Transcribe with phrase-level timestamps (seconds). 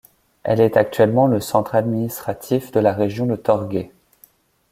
[0.41, 3.91] Elle est actuellement le centre administratif de la région de Torgay.